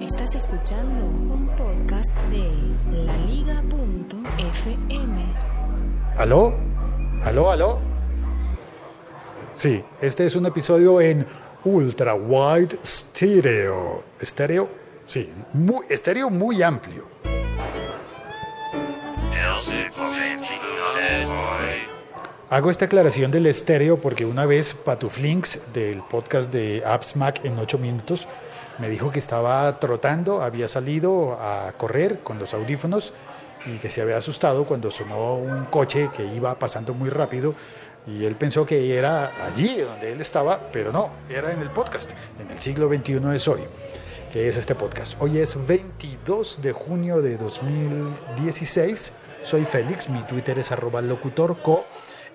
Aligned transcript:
Estás 0.00 0.34
escuchando 0.34 1.04
un 1.04 1.46
podcast 1.56 2.12
de 2.24 2.50
laliga.fm. 3.06 3.62
¿Aló? 6.18 6.52
¿Aló, 7.22 7.52
aló? 7.52 7.78
Sí, 9.52 9.84
este 10.00 10.26
es 10.26 10.34
un 10.34 10.46
episodio 10.46 11.00
en 11.00 11.24
Ultra 11.64 12.16
Wide 12.16 12.76
Stereo. 12.84 14.02
¿Estéreo? 14.18 14.68
Sí, 15.06 15.30
muy, 15.52 15.86
estéreo 15.88 16.28
muy 16.28 16.60
amplio. 16.60 17.06
Hago 22.50 22.70
esta 22.70 22.86
aclaración 22.86 23.30
del 23.30 23.46
estéreo 23.46 24.00
porque 24.00 24.26
una 24.26 24.44
vez 24.44 24.74
Patuflinks 24.74 25.72
del 25.72 26.02
podcast 26.02 26.52
de 26.52 26.82
Apps 26.84 27.14
Mac 27.14 27.44
en 27.44 27.56
8 27.60 27.78
minutos 27.78 28.26
me 28.78 28.88
dijo 28.88 29.10
que 29.10 29.18
estaba 29.18 29.78
trotando, 29.78 30.42
había 30.42 30.68
salido 30.68 31.38
a 31.40 31.72
correr 31.76 32.20
con 32.20 32.38
los 32.38 32.54
audífonos 32.54 33.12
y 33.66 33.78
que 33.78 33.90
se 33.90 34.02
había 34.02 34.16
asustado 34.16 34.64
cuando 34.64 34.90
sonó 34.90 35.36
un 35.36 35.66
coche 35.66 36.10
que 36.14 36.24
iba 36.24 36.58
pasando 36.58 36.92
muy 36.92 37.08
rápido 37.08 37.54
y 38.06 38.24
él 38.24 38.36
pensó 38.36 38.66
que 38.66 38.96
era 38.96 39.46
allí 39.46 39.80
donde 39.80 40.12
él 40.12 40.20
estaba, 40.20 40.68
pero 40.72 40.92
no, 40.92 41.10
era 41.28 41.52
en 41.52 41.60
el 41.60 41.70
podcast, 41.70 42.10
en 42.38 42.50
el 42.50 42.58
siglo 42.58 42.88
XXI 42.88 43.20
es 43.34 43.48
hoy, 43.48 43.60
que 44.32 44.48
es 44.48 44.56
este 44.58 44.74
podcast. 44.74 45.16
Hoy 45.20 45.38
es 45.38 45.56
22 45.66 46.60
de 46.60 46.72
junio 46.72 47.22
de 47.22 47.38
2016, 47.38 49.12
soy 49.42 49.64
Félix, 49.64 50.08
mi 50.10 50.22
Twitter 50.24 50.58
es 50.58 50.70
arroba 50.72 51.00
locutorco 51.00 51.86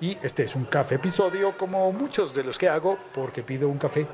y 0.02 0.18
este 0.24 0.44
es 0.44 0.56
un 0.56 0.66
café 0.66 0.96
episodio 0.96 1.56
como 1.58 1.92
muchos 1.92 2.34
de 2.34 2.44
los 2.44 2.58
que 2.58 2.70
hago 2.70 2.98
porque 3.14 3.44
pido 3.44 3.68
un 3.68 3.78
café 3.78 4.08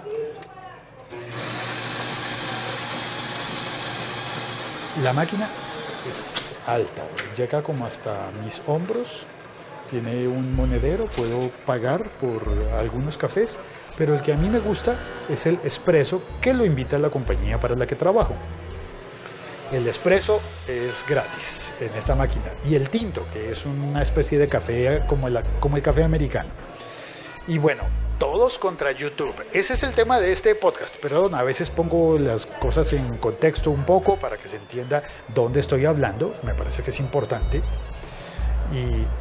La 5.04 5.12
máquina 5.12 5.49
es 6.09 6.53
alta, 6.66 7.03
llega 7.36 7.61
como 7.61 7.86
hasta 7.86 8.30
mis 8.44 8.61
hombros, 8.66 9.25
tiene 9.89 10.25
un 10.25 10.56
monedero, 10.56 11.08
puedo 11.08 11.50
pagar 11.66 12.02
por 12.22 12.42
algunos 12.80 13.17
cafés, 13.17 13.59
pero 13.97 14.16
el 14.16 14.22
que 14.22 14.31
a 14.31 14.38
mí 14.38 14.47
me 14.47 14.59
gusta 14.59 14.95
es 15.30 15.45
el 15.47 15.59
espresso 15.66 16.22
que 16.39 16.53
lo 16.53 16.64
invita 16.64 16.97
la 16.97 17.09
compañía 17.09 17.59
para 17.59 17.75
la 17.75 17.86
que 17.86 17.95
trabajo. 17.95 18.36
El 19.73 19.86
espresso 19.88 20.39
es 20.66 21.06
gratis 21.08 21.73
en 21.81 21.94
esta 21.97 22.16
máquina 22.16 22.45
y 22.66 22.75
el 22.75 22.89
tinto, 22.89 23.25
que 23.34 23.52
es 23.52 23.66
una 23.66 24.02
especie 24.02 24.38
de 24.38 24.47
café 24.47 25.03
como 25.08 25.28
el, 25.28 25.38
como 25.59 25.75
el 25.75 25.84
café 25.84 26.06
americano. 26.06 26.50
Y 27.47 27.58
bueno, 27.58 27.84
todos 28.17 28.58
contra 28.58 28.91
YouTube. 28.91 29.33
Ese 29.53 29.73
es 29.73 29.83
el 29.83 29.94
tema 29.94 30.19
de 30.19 30.31
este 30.31 30.55
podcast. 30.55 30.95
Perdón, 30.97 31.35
a 31.35 31.44
veces 31.44 31.69
pongo 31.69 32.17
las 32.17 32.45
cosas 32.45 32.91
en 32.94 33.17
contexto 33.17 33.72
un 33.72 33.83
poco 33.83 34.17
para 34.17 34.38
que 34.38 34.49
se 34.49 34.57
entienda 34.57 35.03
dónde 35.33 35.59
estoy 35.59 35.85
hablando. 35.85 36.33
Me 36.44 36.53
parece 36.53 36.83
que 36.83 36.91
es 36.91 36.99
importante. 36.99 37.61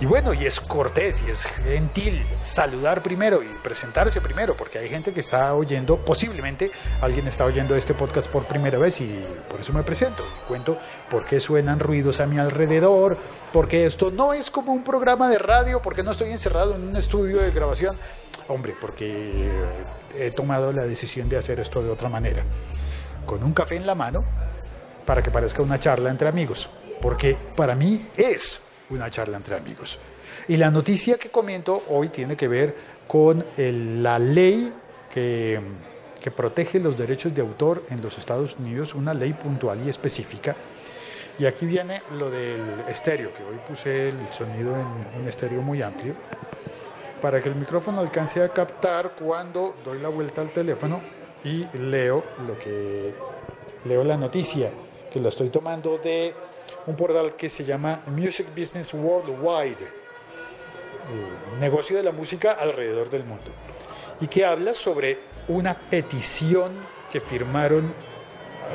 Y, 0.00 0.06
bueno, 0.06 0.32
y 0.32 0.46
es 0.46 0.58
cortés 0.58 1.22
y 1.26 1.30
es 1.30 1.44
gentil 1.44 2.20
saludar 2.40 3.02
primero 3.02 3.42
y 3.42 3.46
presentarse 3.62 4.20
primero, 4.20 4.56
porque 4.56 4.78
hay 4.78 4.88
gente 4.88 5.12
que 5.12 5.20
está 5.20 5.54
oyendo, 5.54 5.98
posiblemente 5.98 6.70
alguien 7.02 7.28
está 7.28 7.44
oyendo 7.44 7.76
este 7.76 7.92
podcast 7.92 8.26
por 8.28 8.46
primera 8.46 8.78
vez 8.78 9.00
y 9.02 9.22
por 9.50 9.60
eso 9.60 9.72
me 9.72 9.82
presento. 9.82 10.24
Cuento 10.48 10.78
por 11.10 11.26
qué 11.26 11.40
suenan 11.40 11.78
ruidos 11.78 12.20
a 12.20 12.26
mi 12.26 12.38
alrededor, 12.38 13.18
porque 13.52 13.84
esto 13.84 14.10
no 14.10 14.32
es 14.32 14.50
como 14.50 14.72
un 14.72 14.82
programa 14.82 15.28
de 15.28 15.38
radio, 15.38 15.82
porque 15.82 16.02
no 16.02 16.12
estoy 16.12 16.30
encerrado 16.30 16.74
en 16.74 16.88
un 16.88 16.96
estudio 16.96 17.38
de 17.40 17.50
grabación 17.50 17.94
Hombre, 18.48 18.74
porque 18.78 19.48
he 20.18 20.30
tomado 20.30 20.72
la 20.72 20.84
decisión 20.84 21.28
de 21.28 21.38
hacer 21.38 21.60
esto 21.60 21.82
de 21.82 21.90
otra 21.90 22.08
manera. 22.08 22.42
Con 23.24 23.42
un 23.42 23.54
café 23.54 23.76
en 23.76 23.86
la 23.86 23.94
mano 23.94 24.24
para 25.06 25.22
que 25.22 25.30
parezca 25.30 25.62
una 25.62 25.78
charla 25.78 26.10
entre 26.10 26.28
amigos. 26.28 26.68
Porque 27.00 27.36
para 27.56 27.74
mí 27.74 28.06
es 28.16 28.62
una 28.90 29.10
charla 29.10 29.36
entre 29.38 29.56
amigos. 29.56 29.98
Y 30.48 30.56
la 30.56 30.70
noticia 30.70 31.16
que 31.16 31.30
comento 31.30 31.84
hoy 31.88 32.08
tiene 32.08 32.36
que 32.36 32.48
ver 32.48 32.76
con 33.06 33.44
la 33.56 34.18
ley 34.18 34.72
que, 35.10 35.60
que 36.20 36.30
protege 36.30 36.80
los 36.80 36.98
derechos 36.98 37.34
de 37.34 37.40
autor 37.40 37.84
en 37.90 38.02
los 38.02 38.18
Estados 38.18 38.56
Unidos, 38.58 38.94
una 38.94 39.14
ley 39.14 39.32
puntual 39.32 39.86
y 39.86 39.88
específica. 39.88 40.54
Y 41.38 41.46
aquí 41.46 41.64
viene 41.66 42.02
lo 42.18 42.30
del 42.30 42.60
estéreo, 42.88 43.32
que 43.32 43.42
hoy 43.42 43.58
puse 43.66 44.10
el 44.10 44.30
sonido 44.30 44.76
en 44.76 45.20
un 45.20 45.28
estéreo 45.28 45.62
muy 45.62 45.82
amplio 45.82 46.14
para 47.24 47.40
que 47.42 47.48
el 47.48 47.54
micrófono 47.54 48.00
alcance 48.00 48.42
a 48.42 48.50
captar 48.50 49.14
cuando 49.18 49.76
doy 49.82 49.98
la 49.98 50.10
vuelta 50.10 50.42
al 50.42 50.52
teléfono 50.52 51.00
y 51.42 51.64
leo 51.72 52.22
lo 52.46 52.58
que 52.58 53.14
leo 53.86 54.04
la 54.04 54.18
noticia 54.18 54.70
que 55.10 55.20
la 55.20 55.30
estoy 55.30 55.48
tomando 55.48 55.96
de 55.96 56.34
un 56.86 56.94
portal 56.94 57.32
que 57.34 57.48
se 57.48 57.64
llama 57.64 58.02
Music 58.08 58.48
Business 58.54 58.92
Worldwide, 58.92 59.88
negocio 61.58 61.96
de 61.96 62.02
la 62.02 62.12
música 62.12 62.52
alrededor 62.52 63.08
del 63.08 63.24
mundo, 63.24 63.50
y 64.20 64.26
que 64.26 64.44
habla 64.44 64.74
sobre 64.74 65.16
una 65.48 65.72
petición 65.72 66.72
que 67.10 67.22
firmaron. 67.22 67.94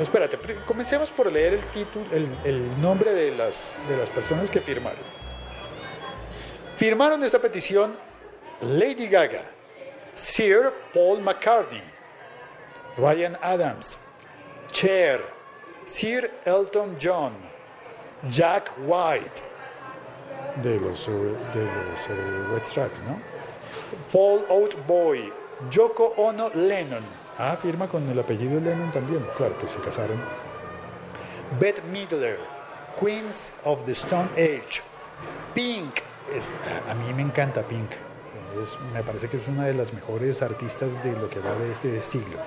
Espérate, 0.00 0.36
comencemos 0.66 1.12
por 1.12 1.30
leer 1.30 1.54
el 1.54 1.64
título, 1.66 2.04
el, 2.10 2.26
el 2.44 2.82
nombre 2.82 3.12
de 3.12 3.30
las, 3.36 3.78
de 3.88 3.96
las 3.96 4.08
personas 4.10 4.50
que 4.50 4.60
firmaron. 4.60 4.98
Firmaron 6.76 7.22
esta 7.22 7.38
petición 7.38 8.09
Lady 8.62 9.06
Gaga, 9.06 9.42
Sir 10.14 10.74
Paul 10.92 11.20
McCartney, 11.20 11.80
Ryan 12.98 13.36
Adams, 13.42 13.96
Cher, 14.70 15.22
Sir 15.86 16.30
Elton 16.44 16.96
John, 17.00 17.32
Jack 18.28 18.68
White, 18.86 19.42
de 20.62 20.78
los, 20.78 21.06
de 21.06 21.64
los 21.64 22.08
uh, 22.10 22.52
Red 22.52 22.64
Stripes, 22.66 23.00
¿no? 23.04 23.18
Fall 24.08 24.44
Out 24.50 24.76
Boy, 24.86 25.32
Yoko 25.70 26.12
Ono 26.18 26.50
Lennon. 26.54 27.04
Ah, 27.38 27.56
firma 27.56 27.88
con 27.88 28.06
el 28.10 28.18
apellido 28.18 28.60
Lennon 28.60 28.92
también. 28.92 29.26
Claro, 29.38 29.56
pues 29.58 29.72
se 29.72 29.80
casaron. 29.80 30.20
Bette 31.58 31.82
Midler, 31.84 32.38
Queens 33.00 33.52
of 33.64 33.86
the 33.86 33.92
Stone 33.92 34.28
Age. 34.36 34.82
Pink, 35.54 36.02
es, 36.34 36.52
a 36.86 36.94
mí 36.94 37.14
me 37.14 37.22
encanta 37.22 37.62
Pink 37.62 37.90
me 38.92 39.02
parece 39.02 39.28
que 39.28 39.36
es 39.36 39.48
una 39.48 39.66
de 39.66 39.74
las 39.74 39.92
mejores 39.92 40.42
artistas 40.42 41.02
de 41.02 41.12
lo 41.12 41.28
que 41.28 41.40
va 41.40 41.54
de 41.54 41.72
este 41.72 42.00
siglo. 42.00 42.38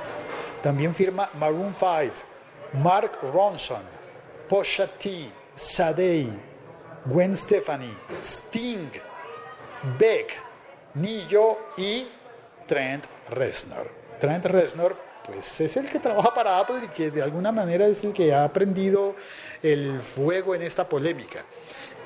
También 0.62 0.96
firma 0.96 1.30
Maroon 1.40 1.74
5, 1.74 2.82
Mark 2.82 3.20
Ronson, 3.34 3.84
Posha 4.48 4.88
T, 4.88 5.30
Sadei, 5.56 6.32
Gwen 7.06 7.36
Stefani, 7.36 7.94
Sting, 8.24 8.90
Beck, 9.98 10.40
Nillo 10.96 11.58
y 11.78 12.08
Trent 12.66 13.06
Reznor. 13.30 13.92
Trent 14.20 14.46
Reznor 14.46 14.96
pues 15.26 15.62
es 15.62 15.78
el 15.78 15.88
que 15.88 16.00
trabaja 16.00 16.34
para 16.34 16.60
Apple 16.60 16.82
y 16.84 16.88
que 16.90 17.10
de 17.10 17.22
alguna 17.22 17.52
manera 17.52 17.88
es 17.88 18.04
el 18.04 18.12
que 18.12 18.34
ha 18.34 18.44
aprendido 18.44 19.16
el 19.62 20.02
fuego 20.02 20.54
en 20.54 20.62
esta 20.62 20.88
polémica. 20.88 21.46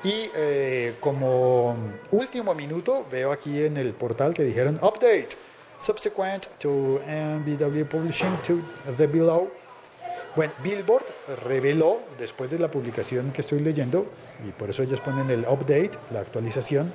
Y 0.04 0.30
eh, 0.34 0.94
como 1.00 1.76
último 2.12 2.54
minuto, 2.54 3.04
veo 3.10 3.32
aquí 3.32 3.62
en 3.62 3.76
el 3.76 3.94
portal 3.94 4.32
que 4.32 4.44
dijeron 4.44 4.76
update, 4.76 5.30
subsequent 5.78 6.46
to 6.58 7.00
MBW 7.06 7.84
publishing 7.84 8.36
to 8.46 8.60
the 8.96 9.06
below. 9.06 9.50
Bueno, 10.36 10.52
Billboard 10.62 11.04
reveló, 11.44 12.00
después 12.16 12.48
de 12.50 12.60
la 12.60 12.70
publicación 12.70 13.32
que 13.32 13.40
estoy 13.40 13.58
leyendo, 13.58 14.06
y 14.46 14.52
por 14.52 14.70
eso 14.70 14.84
ellos 14.84 15.00
ponen 15.00 15.30
el 15.30 15.40
update, 15.40 15.92
la 16.12 16.20
actualización, 16.20 16.92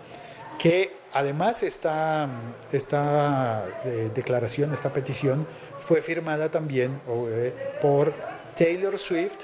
que 0.57 0.95
además 1.11 1.61
esta, 1.63 2.29
esta 2.71 3.65
eh, 3.83 4.11
declaración, 4.15 4.73
esta 4.73 4.93
petición, 4.93 5.45
fue 5.75 6.01
firmada 6.01 6.49
también 6.51 7.01
eh, 7.27 7.53
por 7.81 8.13
Taylor 8.55 8.97
Swift, 8.97 9.39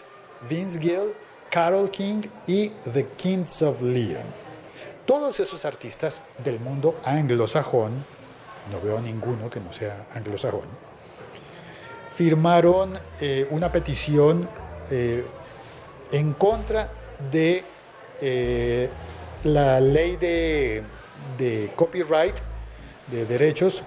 Vince 0.48 0.80
Gill, 0.80 1.14
Carol 1.50 1.90
King 1.90 2.22
y 2.48 2.70
The 2.94 3.08
Kings 3.18 3.62
of 3.62 3.82
Leon. 3.82 4.24
Todos 5.06 5.40
esos 5.40 5.66
artistas 5.66 6.22
del 6.44 6.60
mundo 6.60 7.00
anglosajón, 7.04 8.06
no 8.72 8.80
veo 8.82 9.00
ninguno 9.02 9.50
que 9.50 9.60
no 9.60 9.74
sea 9.74 10.06
anglosajón, 10.14 10.68
firmaron 12.16 13.00
eh, 13.20 13.48
una 13.50 13.72
petición 13.72 14.48
eh, 14.92 15.26
en 16.12 16.34
contra 16.34 16.92
de 17.32 17.64
eh, 18.22 18.90
la 19.44 19.80
ley 19.80 20.18
de, 20.18 20.84
de 21.38 21.72
copyright, 21.76 22.36
de 23.08 23.26
derechos, 23.26 23.82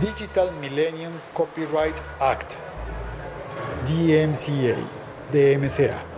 Digital 0.00 0.52
Millennium 0.60 1.12
Copyright 1.32 1.96
Act, 2.20 2.52
DMCA, 3.88 4.76
DMCA 5.32 6.17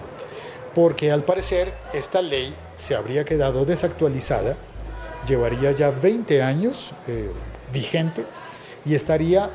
porque 0.75 1.11
al 1.11 1.25
parecer 1.25 1.73
esta 1.93 2.23
ley 2.23 2.55
se 2.77 2.95
habría 2.95 3.25
quedado 3.25 3.65
desactualizada, 3.65 4.57
llevaría 5.27 5.73
ya 5.73 5.91
20 5.91 6.43
años 6.43 6.93
eh, 7.07 7.31
vigente 7.73 8.25
y 8.85 8.95
estaría 8.95 9.51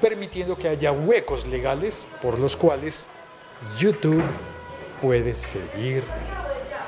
permitiendo 0.00 0.56
que 0.56 0.68
haya 0.68 0.92
huecos 0.92 1.46
legales 1.46 2.06
por 2.20 2.38
los 2.38 2.56
cuales 2.56 3.08
YouTube 3.78 4.22
puede 5.00 5.34
seguir 5.34 6.04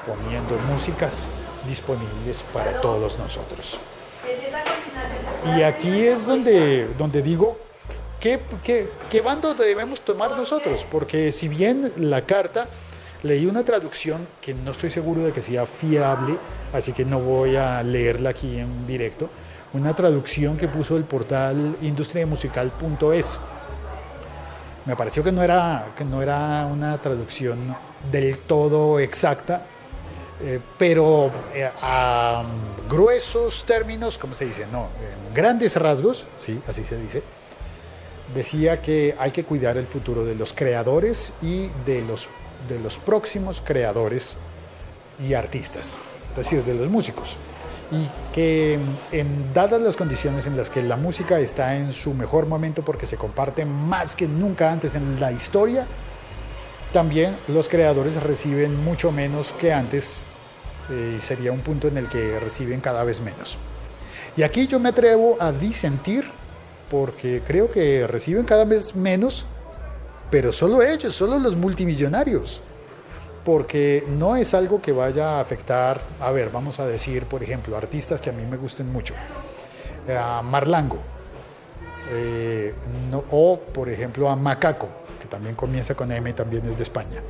poniendo 0.06 0.56
músicas 0.70 1.30
disponibles 1.66 2.42
para 2.52 2.80
todos 2.80 3.19
nosotros. 3.19 3.80
Y 5.56 5.62
aquí 5.62 6.06
es 6.06 6.26
donde, 6.26 6.88
donde 6.98 7.22
digo, 7.22 7.56
¿qué, 8.20 8.40
qué, 8.62 8.88
qué 9.10 9.20
bando 9.20 9.54
debemos 9.54 10.00
tomar 10.00 10.36
nosotros? 10.36 10.86
Porque 10.90 11.32
si 11.32 11.48
bien 11.48 11.92
la 11.96 12.22
carta, 12.22 12.69
leí 13.22 13.46
una 13.46 13.64
traducción 13.64 14.26
que 14.40 14.54
no 14.54 14.70
estoy 14.70 14.90
seguro 14.90 15.22
de 15.22 15.32
que 15.32 15.42
sea 15.42 15.66
fiable, 15.66 16.36
así 16.72 16.92
que 16.92 17.04
no 17.04 17.20
voy 17.20 17.56
a 17.56 17.82
leerla 17.82 18.30
aquí 18.30 18.58
en 18.58 18.86
directo, 18.86 19.28
una 19.72 19.94
traducción 19.94 20.56
que 20.56 20.68
puso 20.68 20.96
el 20.96 21.04
portal 21.04 21.76
industriamusical.es. 21.82 23.40
Me 24.84 24.96
pareció 24.96 25.22
que 25.24 25.32
no 25.32 25.42
era, 25.42 25.92
que 25.96 26.04
no 26.04 26.22
era 26.22 26.66
una 26.66 26.96
traducción 27.00 27.76
del 28.10 28.38
todo 28.40 29.00
exacta, 29.00 29.66
eh, 30.40 30.60
pero 30.78 31.30
eh, 31.54 31.70
a 31.80 32.44
gruesos 32.88 33.64
términos, 33.64 34.19
¿cómo 34.19 34.34
se 34.34 34.44
dice? 34.44 34.66
No, 34.70 34.88
en 35.00 35.34
grandes 35.34 35.76
rasgos, 35.76 36.26
sí, 36.38 36.60
así 36.69 36.84
se 36.84 36.96
dice, 36.98 37.22
decía 38.34 38.80
que 38.82 39.14
hay 39.19 39.30
que 39.30 39.44
cuidar 39.44 39.76
el 39.76 39.86
futuro 39.86 40.24
de 40.24 40.34
los 40.34 40.52
creadores 40.52 41.32
y 41.42 41.69
de 41.84 42.02
los, 42.06 42.28
de 42.69 42.79
los 42.79 42.99
próximos 42.99 43.62
creadores 43.64 44.37
y 45.26 45.35
artistas, 45.35 45.99
es 46.31 46.37
decir, 46.37 46.64
de 46.64 46.75
los 46.75 46.88
músicos. 46.88 47.37
Y 47.91 48.08
que 48.35 48.79
en 49.12 49.55
dadas 49.55 49.81
las 49.81 49.97
condiciones 49.97 50.47
en 50.47 50.56
las 50.56 50.70
que 50.70 50.82
la 50.82 50.97
música 50.97 51.38
está 51.38 51.76
en 51.76 51.93
su 51.93 52.14
mejor 52.14 52.49
momento 52.49 52.85
porque 52.85 53.06
se 53.06 53.17
comparte 53.17 53.64
más 53.64 54.17
que 54.17 54.26
nunca 54.26 54.73
antes 54.73 54.97
en 54.97 55.20
la 55.20 55.31
historia, 55.31 55.87
también 56.93 57.37
los 57.49 57.69
creadores 57.69 58.20
reciben 58.23 58.82
mucho 58.85 59.12
menos 59.12 59.53
que 59.53 59.73
antes 59.73 60.23
eh, 60.91 61.17
y 61.19 61.20
sería 61.20 61.53
un 61.53 61.61
punto 61.61 61.88
en 61.88 61.97
el 61.97 62.08
que 62.08 62.41
reciben 62.41 62.81
cada 62.81 63.05
vez 63.05 63.20
menos. 63.20 63.58
Y 64.37 64.43
aquí 64.43 64.67
yo 64.67 64.79
me 64.79 64.91
atrevo 64.91 65.37
a 65.41 65.53
disentir 65.53 66.25
porque 66.91 67.43
creo 67.47 67.70
que 67.70 68.06
reciben 68.06 68.44
cada 68.44 68.64
vez 68.64 68.94
menos, 68.94 69.47
pero 70.31 70.52
solo 70.52 70.82
ellos, 70.82 71.14
solo 71.14 71.38
los 71.38 71.56
multimillonarios. 71.56 72.61
Porque 73.44 74.05
no 74.08 74.34
es 74.37 74.55
algo 74.55 74.82
que 74.82 74.90
vaya 74.90 75.37
a 75.37 75.40
afectar, 75.40 76.00
a 76.20 76.32
ver, 76.32 76.50
vamos 76.50 76.81
a 76.81 76.87
decir, 76.87 77.26
por 77.26 77.44
ejemplo, 77.44 77.76
artistas 77.76 78.20
que 78.20 78.31
a 78.31 78.32
mí 78.32 78.44
me 78.44 78.56
gusten 78.56 78.90
mucho. 78.93 79.14
A 80.08 80.43
Marlango, 80.43 80.99
eh, 82.11 82.73
o 83.31 83.58
por 83.58 83.88
ejemplo 83.88 84.28
a 84.28 84.37
Macaco, 84.37 84.88
que 85.20 85.26
también 85.26 85.55
comienza 85.55 85.94
con 85.94 86.12
M, 86.12 86.32
también 86.32 86.67
es 86.69 86.76
de 86.76 86.82
España. 86.82 87.20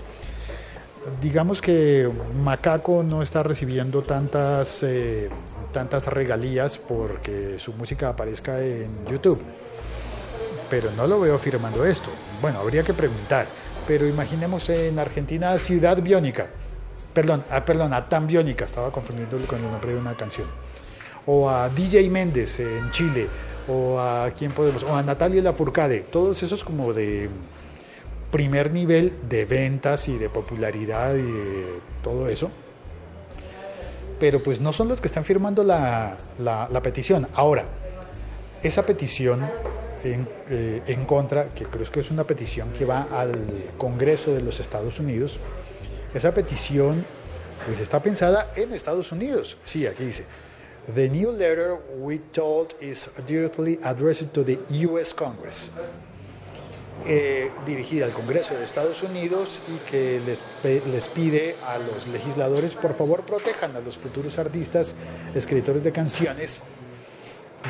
Digamos 1.20 1.62
que 1.62 2.10
Macaco 2.42 3.02
no 3.02 3.22
está 3.22 3.42
recibiendo 3.42 4.02
tantas, 4.02 4.82
eh, 4.82 5.30
tantas 5.72 6.06
regalías 6.08 6.78
porque 6.78 7.58
su 7.58 7.72
música 7.72 8.08
aparezca 8.08 8.60
en 8.60 9.06
YouTube, 9.06 9.40
pero 10.68 10.90
no 10.92 11.06
lo 11.06 11.20
veo 11.20 11.38
firmando 11.38 11.86
esto. 11.86 12.10
Bueno, 12.40 12.60
habría 12.60 12.82
que 12.82 12.92
preguntar, 12.92 13.46
pero 13.86 14.06
imaginemos 14.06 14.68
en 14.68 14.98
Argentina 14.98 15.56
Ciudad 15.58 16.02
Biónica, 16.02 16.48
perdón, 17.14 17.44
ah, 17.50 17.64
perdón, 17.64 17.94
a 17.94 18.08
Tan 18.08 18.26
Biónica, 18.26 18.66
estaba 18.66 18.90
confundiéndolo 18.92 19.46
con 19.46 19.64
el 19.64 19.70
nombre 19.70 19.94
de 19.94 19.98
una 19.98 20.14
canción, 20.16 20.46
o 21.24 21.48
a 21.48 21.68
DJ 21.70 22.10
Méndez 22.10 22.60
en 22.60 22.90
Chile, 22.90 23.26
o 23.68 23.98
a 23.98 24.30
quién 24.36 24.52
podemos, 24.52 24.82
o 24.82 24.94
a 24.94 25.02
Natalia 25.02 25.42
Lafourcade, 25.42 26.00
todos 26.00 26.42
esos 26.42 26.62
como 26.62 26.92
de 26.92 27.30
primer 28.30 28.72
nivel 28.72 29.14
de 29.28 29.44
ventas 29.44 30.08
y 30.08 30.18
de 30.18 30.28
popularidad 30.28 31.14
y 31.14 31.22
de 31.22 31.80
todo 32.02 32.28
eso. 32.28 32.50
Pero 34.20 34.42
pues 34.42 34.60
no 34.60 34.72
son 34.72 34.88
los 34.88 35.00
que 35.00 35.08
están 35.08 35.24
firmando 35.24 35.62
la, 35.62 36.16
la, 36.38 36.82
petición. 36.82 37.28
Ahora, 37.34 37.64
esa 38.62 38.86
petición 38.86 39.48
en, 40.12 40.28
eh, 40.48 40.82
en, 40.86 41.04
contra, 41.04 41.52
que 41.54 41.64
creo 41.64 41.90
que 41.90 42.00
es 42.00 42.10
una 42.10 42.24
petición 42.24 42.72
que 42.72 42.84
va 42.84 43.08
al 43.10 43.38
Congreso 43.76 44.32
de 44.32 44.42
los 44.42 44.60
Estados 44.60 45.00
Unidos, 45.00 45.38
esa 46.14 46.32
petición 46.32 47.04
pues 47.64 47.80
está 47.80 48.00
pensada 48.02 48.52
en 48.54 48.72
Estados 48.72 49.12
Unidos. 49.12 49.56
Sí, 49.64 49.86
aquí 49.86 50.04
dice, 50.04 50.24
The 50.94 51.08
new 51.08 51.32
letter 51.32 51.78
we 51.98 52.18
told 52.32 52.74
is 52.80 53.10
directly 53.26 53.78
addressed 53.82 54.32
to 54.32 54.44
the 54.44 54.58
U.S. 54.86 55.14
Congress. 55.14 55.70
Eh, 57.04 57.50
dirigida 57.66 58.06
al 58.06 58.12
Congreso 58.12 58.54
de 58.54 58.64
Estados 58.64 59.02
Unidos 59.02 59.60
y 59.68 59.90
que 59.90 60.20
les, 60.26 60.40
les, 60.86 61.08
pide 61.08 61.54
a 61.66 61.78
los 61.78 62.08
legisladores, 62.08 62.74
por 62.74 62.94
favor, 62.94 63.22
protejan 63.22 63.76
a 63.76 63.80
los 63.80 63.98
futuros 63.98 64.38
artistas, 64.38 64.94
escritores 65.34 65.84
de 65.84 65.92
canciones 65.92 66.62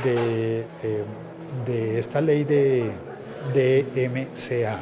de, 0.05 0.61
eh, 0.83 1.05
de 1.67 1.99
esta 1.99 2.21
ley 2.21 2.45
de, 2.45 2.91
de 3.55 4.09
MCA, 4.09 4.81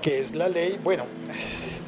que 0.00 0.18
es 0.18 0.34
la 0.34 0.48
ley, 0.48 0.80
bueno, 0.82 1.04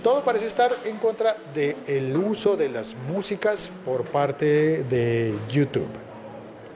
todo 0.02 0.24
parece 0.24 0.46
estar 0.46 0.74
en 0.84 0.98
contra 0.98 1.36
del 1.54 2.16
uso 2.16 2.56
de 2.56 2.68
las 2.68 2.94
músicas 3.08 3.70
por 3.84 4.04
parte 4.04 4.84
de 4.84 5.34
YouTube. 5.48 5.88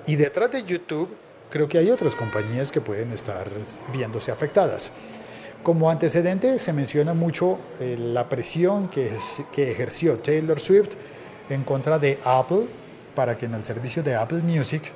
Y 0.06 0.14
detrás 0.14 0.52
de 0.52 0.62
YouTube 0.62 1.08
creo 1.50 1.66
que 1.66 1.78
hay 1.78 1.90
otras 1.90 2.14
compañías 2.14 2.70
que 2.70 2.80
pueden 2.80 3.12
estar 3.12 3.50
viéndose 3.92 4.30
afectadas. 4.30 4.92
Como 5.62 5.90
antecedente 5.90 6.58
se 6.60 6.72
menciona 6.72 7.12
mucho 7.14 7.58
eh, 7.80 7.96
la 7.98 8.28
presión 8.28 8.88
que, 8.88 9.10
que 9.52 9.72
ejerció 9.72 10.18
Taylor 10.18 10.60
Swift 10.60 10.92
en 11.50 11.64
contra 11.64 11.98
de 11.98 12.20
Apple 12.24 12.66
para 13.16 13.36
que 13.36 13.46
en 13.46 13.54
el 13.54 13.64
servicio 13.64 14.02
de 14.04 14.14
Apple 14.14 14.42
Music 14.42 14.92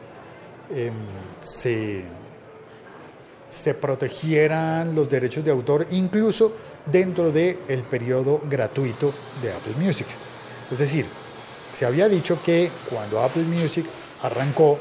em, 0.74 0.92
se, 1.40 2.04
protegieran 3.74 4.94
los 4.94 5.08
derechos 5.08 5.44
de 5.44 5.50
autor, 5.50 5.86
incluso 5.90 6.52
dentro 6.86 7.30
del 7.30 7.58
el 7.68 7.82
periodo 7.82 8.40
gratuito 8.48 9.12
de 9.42 9.52
Apple 9.52 9.74
Music. 9.78 10.06
Es 10.70 10.78
decir, 10.78 11.06
se 11.74 11.86
había 11.86 12.08
dicho 12.08 12.38
que 12.44 12.70
cuando 12.88 13.20
Apple 13.20 13.44
Music 13.44 13.86
arrancó 14.22 14.78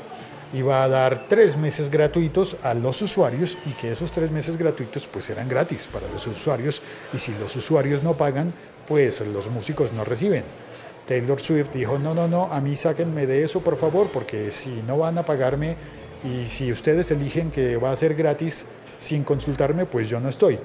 iba 0.54 0.84
a 0.84 0.88
dar 0.88 1.28
tres 1.28 1.58
meses 1.58 1.90
gratuitos 1.90 2.58
a 2.64 2.74
los 2.74 3.02
usuarios 3.02 3.58
y 3.66 3.72
que 3.72 3.92
esos 3.92 4.12
tres 4.12 4.32
meses 4.32 4.58
gratuitos 4.58 5.08
pues 5.08 5.30
eran 5.30 5.48
gratis 5.48 5.88
para 5.92 6.10
los 6.12 6.26
usuarios 6.26 6.82
y 7.14 7.20
si 7.20 7.34
los 7.40 7.56
usuarios 7.56 8.02
no 8.02 8.16
pagan 8.16 8.54
pues 8.88 9.22
los 9.22 9.48
músicos 9.48 9.94
no 9.94 10.04
reciben. 10.04 10.44
Taylor 11.10 11.42
Swift 11.42 11.72
dijo 11.74 11.98
no, 11.98 12.14
no, 12.14 12.28
no, 12.28 12.54
a 12.54 12.62
mí 12.62 12.76
sáquenme 12.76 13.26
de 13.26 13.44
eso 13.44 13.62
por 13.62 13.78
favor 13.78 14.12
porque 14.14 14.52
si 14.52 14.84
no 14.86 15.00
van 15.00 15.18
a 15.18 15.24
pagarme 15.24 15.76
y 16.24 16.46
si 16.46 16.72
ustedes 16.72 17.10
eligen 17.10 17.50
que 17.50 17.78
va 17.78 17.92
a 17.92 17.96
ser 17.96 18.14
gratis 18.14 18.68
sin 19.00 19.24
consultarme 19.24 19.88
pues 19.88 20.08
yo 20.08 20.20
no 20.20 20.30
estoy. 20.30 20.60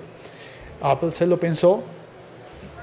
Apple 0.82 1.12
se 1.12 1.26
lo 1.26 1.40
pensó 1.40 1.82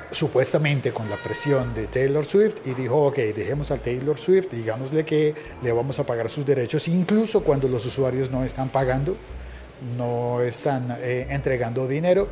supuestamente 0.09 0.91
con 0.91 1.07
la 1.07 1.17
presión 1.17 1.75
de 1.75 1.85
Taylor 1.85 2.25
Swift 2.25 2.65
y 2.65 2.73
dijo, 2.73 3.05
ok, 3.05 3.17
dejemos 3.17 3.69
a 3.69 3.77
Taylor 3.77 4.17
Swift, 4.17 4.47
digámosle 4.51 5.05
que 5.05 5.35
le 5.61 5.71
vamos 5.71 5.99
a 5.99 6.03
pagar 6.03 6.29
sus 6.29 6.43
derechos, 6.43 6.87
incluso 6.87 7.43
cuando 7.43 7.67
los 7.67 7.85
usuarios 7.85 8.31
no 8.31 8.43
están 8.43 8.69
pagando, 8.69 9.15
no 9.95 10.41
están 10.41 10.97
eh, 10.99 11.27
entregando 11.29 11.87
dinero, 11.87 12.27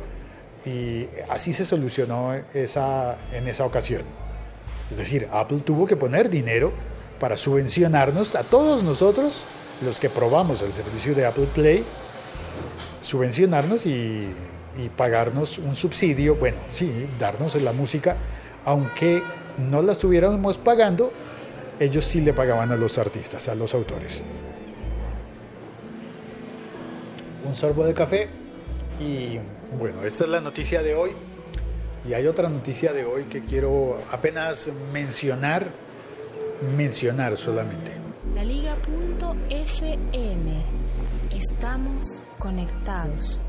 y 0.66 1.06
así 1.28 1.52
se 1.52 1.64
solucionó 1.64 2.34
esa, 2.52 3.16
en 3.32 3.46
esa 3.46 3.64
ocasión. 3.64 4.02
Es 4.90 4.96
decir, 4.96 5.28
Apple 5.30 5.60
tuvo 5.60 5.86
que 5.86 5.96
poner 5.96 6.30
dinero 6.30 6.72
para 7.18 7.36
subvencionarnos 7.36 8.34
a 8.34 8.42
todos 8.42 8.82
nosotros, 8.82 9.42
los 9.84 10.00
que 10.00 10.10
probamos 10.10 10.62
el 10.62 10.72
servicio 10.72 11.14
de 11.14 11.26
Apple 11.26 11.48
Play, 11.54 11.84
subvencionarnos 13.00 13.86
y 13.86 14.34
pagarnos 14.96 15.58
un 15.58 15.74
subsidio, 15.74 16.36
bueno, 16.36 16.58
sí, 16.70 17.06
darnos 17.18 17.54
la 17.62 17.72
música, 17.72 18.16
aunque 18.64 19.22
no 19.58 19.82
la 19.82 19.92
estuviéramos 19.92 20.58
pagando, 20.58 21.12
ellos 21.78 22.04
sí 22.04 22.20
le 22.20 22.32
pagaban 22.32 22.70
a 22.72 22.76
los 22.76 22.98
artistas, 22.98 23.48
a 23.48 23.54
los 23.54 23.74
autores. 23.74 24.22
Un 27.46 27.54
sorbo 27.54 27.84
de 27.84 27.94
café 27.94 28.28
y 29.00 29.38
bueno, 29.78 30.04
esta 30.04 30.24
es 30.24 30.30
la 30.30 30.40
noticia 30.40 30.82
de 30.82 30.94
hoy. 30.94 31.12
Y 32.08 32.14
hay 32.14 32.26
otra 32.26 32.48
noticia 32.48 32.92
de 32.92 33.04
hoy 33.04 33.24
que 33.24 33.42
quiero 33.42 34.02
apenas 34.10 34.70
mencionar, 34.92 35.66
mencionar 36.76 37.36
solamente. 37.36 37.92
La 38.34 38.42
Liga.fm. 38.44 39.50
Estamos 41.30 42.24
conectados. 42.38 43.42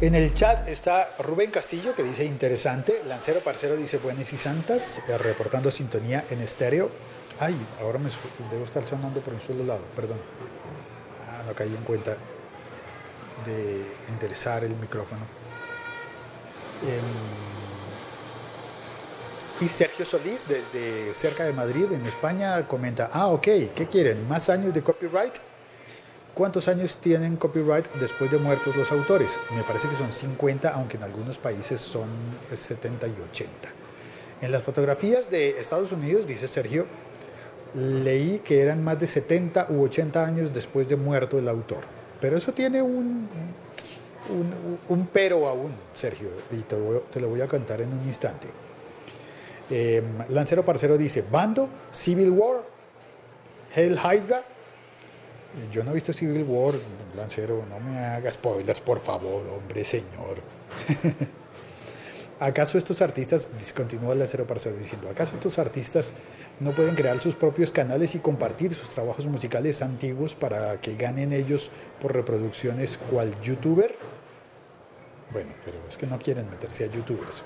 En 0.00 0.14
el 0.14 0.34
chat 0.34 0.68
está 0.68 1.08
Rubén 1.18 1.50
Castillo 1.50 1.94
que 1.94 2.02
dice 2.02 2.24
interesante, 2.24 3.00
Lancero 3.08 3.40
Parcero 3.40 3.76
dice 3.76 3.96
buenas 3.96 4.30
y 4.32 4.36
santas, 4.36 5.00
eh, 5.08 5.16
reportando 5.16 5.70
sintonía 5.70 6.24
en 6.30 6.42
estéreo. 6.42 6.90
Ay, 7.40 7.56
ahora 7.80 7.98
me 7.98 8.10
debo 8.50 8.64
estar 8.64 8.86
sonando 8.86 9.20
por 9.20 9.32
un 9.32 9.40
solo 9.40 9.64
lado, 9.64 9.80
perdón. 9.96 10.18
Ah, 11.28 11.42
no 11.46 11.54
caí 11.54 11.74
en 11.74 11.82
cuenta 11.84 12.16
de 13.46 13.82
enderezar 14.08 14.64
el 14.64 14.76
micrófono. 14.76 15.22
Y 19.60 19.68
Sergio 19.68 20.04
Solís, 20.04 20.44
desde 20.46 21.14
cerca 21.14 21.44
de 21.44 21.52
Madrid, 21.52 21.86
en 21.90 22.04
España, 22.04 22.66
comenta, 22.68 23.08
ah, 23.12 23.28
ok, 23.28 23.42
¿qué 23.74 23.86
quieren? 23.90 24.28
¿Más 24.28 24.50
años 24.50 24.74
de 24.74 24.82
copyright? 24.82 25.34
¿Cuántos 26.34 26.68
años 26.68 26.98
tienen 26.98 27.36
copyright 27.36 27.86
después 27.94 28.30
de 28.30 28.36
muertos 28.36 28.76
los 28.76 28.92
autores? 28.92 29.40
Me 29.54 29.62
parece 29.62 29.88
que 29.88 29.96
son 29.96 30.12
50, 30.12 30.68
aunque 30.68 30.98
en 30.98 31.04
algunos 31.04 31.38
países 31.38 31.80
son 31.80 32.08
70 32.54 33.06
y 33.06 33.14
80. 33.30 33.50
En 34.42 34.52
las 34.52 34.62
fotografías 34.62 35.30
de 35.30 35.58
Estados 35.58 35.92
Unidos, 35.92 36.26
dice 36.26 36.46
Sergio, 36.46 36.84
leí 37.74 38.40
que 38.40 38.60
eran 38.60 38.84
más 38.84 39.00
de 39.00 39.06
70 39.06 39.68
u 39.70 39.84
80 39.84 40.22
años 40.22 40.52
después 40.52 40.86
de 40.88 40.96
muerto 40.96 41.38
el 41.38 41.48
autor. 41.48 41.80
Pero 42.20 42.36
eso 42.36 42.52
tiene 42.52 42.82
un, 42.82 43.28
un, 44.88 45.08
pero 45.12 45.46
aún, 45.46 45.72
Sergio, 45.92 46.28
y 46.50 46.62
te, 46.62 46.76
te 47.10 47.20
lo 47.20 47.28
voy 47.28 47.40
a 47.40 47.48
contar 47.48 47.80
en 47.80 47.92
un 47.92 48.06
instante. 48.06 48.48
Eh, 49.70 50.02
Lancero 50.28 50.64
Parcero 50.64 50.96
dice, 50.96 51.24
Bando, 51.28 51.68
Civil 51.90 52.30
War, 52.30 52.64
Hell 53.74 53.98
Hydra. 53.98 54.42
Yo 55.72 55.82
no 55.82 55.90
he 55.90 55.94
visto 55.94 56.12
Civil 56.12 56.44
War, 56.44 56.74
Lancero, 57.16 57.64
no 57.68 57.80
me 57.80 57.98
hagas 57.98 58.34
spoilers, 58.34 58.80
por 58.80 59.00
favor, 59.00 59.42
hombre, 59.48 59.84
señor. 59.84 60.42
¿Acaso 62.38 62.76
estos 62.76 63.00
artistas, 63.00 63.48
continúa 63.74 64.14
Lancero 64.14 64.46
Parcero 64.46 64.76
diciendo, 64.76 65.08
¿acaso 65.08 65.36
estos 65.36 65.58
artistas 65.58 66.12
no 66.60 66.72
pueden 66.72 66.94
crear 66.94 67.18
sus 67.20 67.34
propios 67.34 67.72
canales 67.72 68.14
y 68.14 68.18
compartir 68.18 68.74
sus 68.74 68.90
trabajos 68.90 69.26
musicales 69.26 69.80
antiguos 69.80 70.34
para 70.34 70.78
que 70.82 70.96
ganen 70.96 71.32
ellos 71.32 71.70
por 72.00 72.14
reproducciones 72.14 72.98
cual 73.10 73.32
youtuber? 73.40 73.96
Bueno, 75.36 75.52
pero 75.66 75.76
es 75.86 75.98
que 75.98 76.06
no 76.06 76.18
quieren 76.18 76.48
meterse 76.48 76.84
a 76.84 76.86
youtubers. 76.86 77.42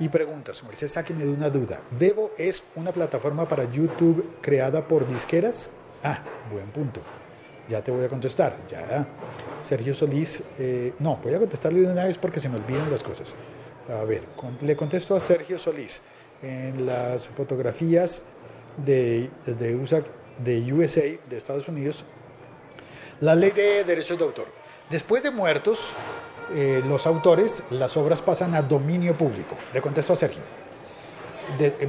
Y 0.00 0.08
pregunta, 0.08 0.54
su 0.54 0.64
merced, 0.64 0.88
sáqueme 0.88 1.22
de 1.22 1.30
una 1.30 1.50
duda. 1.50 1.82
¿Vevo 1.90 2.30
es 2.38 2.62
una 2.76 2.92
plataforma 2.92 3.46
para 3.46 3.70
YouTube 3.70 4.38
creada 4.40 4.88
por 4.88 5.06
disqueras? 5.06 5.70
Ah, 6.02 6.18
buen 6.50 6.70
punto. 6.70 7.02
Ya 7.68 7.84
te 7.84 7.90
voy 7.90 8.06
a 8.06 8.08
contestar. 8.08 8.56
Ya. 8.66 9.06
Sergio 9.60 9.92
Solís, 9.92 10.42
eh, 10.58 10.94
no, 10.98 11.16
voy 11.22 11.34
a 11.34 11.38
contestarle 11.38 11.80
de 11.80 11.92
una 11.92 12.04
vez 12.04 12.16
porque 12.16 12.40
se 12.40 12.48
me 12.48 12.56
olvidan 12.56 12.90
las 12.90 13.02
cosas. 13.02 13.36
A 13.86 14.04
ver, 14.04 14.22
le 14.62 14.74
contesto 14.74 15.14
a 15.14 15.20
Sergio 15.20 15.58
Solís. 15.58 16.00
En 16.40 16.86
las 16.86 17.28
fotografías 17.28 18.22
de, 18.78 19.28
de, 19.44 19.76
USA, 19.76 20.02
de 20.42 20.72
USA, 20.72 21.02
de 21.02 21.36
Estados 21.36 21.68
Unidos, 21.68 22.06
la 23.20 23.34
ley 23.34 23.50
de 23.50 23.84
derechos 23.84 24.16
de 24.16 24.24
autor. 24.24 24.46
Después 24.88 25.22
de 25.22 25.30
muertos, 25.30 25.92
eh, 26.54 26.82
los 26.86 27.06
autores, 27.06 27.62
las 27.70 27.96
obras 27.96 28.22
pasan 28.22 28.54
a 28.54 28.62
dominio 28.62 29.16
público. 29.16 29.56
Le 29.72 29.80
contesto 29.80 30.12
a 30.12 30.16
Sergio. 30.16 30.42
De, 31.58 31.88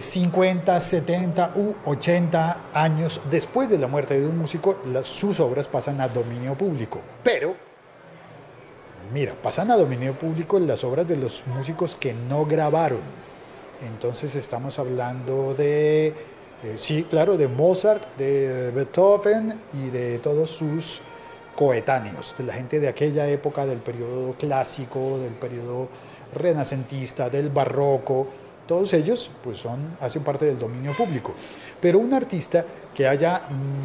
50, 0.00 0.80
70 0.80 1.52
u 1.56 1.74
80 1.84 2.56
años 2.72 3.20
después 3.30 3.68
de 3.68 3.78
la 3.78 3.86
muerte 3.86 4.18
de 4.18 4.26
un 4.26 4.38
músico, 4.38 4.78
sus 5.02 5.40
obras 5.40 5.68
pasan 5.68 6.00
a 6.00 6.08
dominio 6.08 6.54
público. 6.54 7.00
Pero, 7.22 7.54
mira, 9.12 9.34
pasan 9.34 9.70
a 9.70 9.76
dominio 9.76 10.18
público 10.18 10.58
las 10.58 10.84
obras 10.84 11.06
de 11.06 11.16
los 11.16 11.46
músicos 11.46 11.94
que 11.94 12.14
no 12.14 12.46
grabaron. 12.46 13.00
Entonces 13.86 14.34
estamos 14.36 14.78
hablando 14.78 15.54
de, 15.54 16.06
eh, 16.06 16.14
sí, 16.76 17.04
claro, 17.04 17.36
de 17.36 17.48
Mozart, 17.48 18.16
de 18.16 18.70
Beethoven 18.70 19.60
y 19.74 19.90
de 19.90 20.18
todos 20.18 20.50
sus 20.50 21.02
coetáneos, 21.62 22.34
de 22.36 22.42
la 22.42 22.54
gente 22.54 22.80
de 22.80 22.88
aquella 22.88 23.28
época 23.28 23.64
del 23.64 23.78
periodo 23.78 24.32
clásico, 24.32 25.18
del 25.18 25.32
periodo 25.34 25.86
renacentista, 26.34 27.30
del 27.30 27.50
barroco, 27.50 28.26
todos 28.66 28.92
ellos 28.94 29.30
pues 29.44 29.58
son, 29.58 29.96
hacen 30.00 30.24
parte 30.24 30.44
del 30.44 30.58
dominio 30.58 30.96
público. 30.96 31.34
Pero 31.80 32.00
un 32.00 32.12
artista 32.14 32.64
que 32.92 33.06
haya 33.06 33.42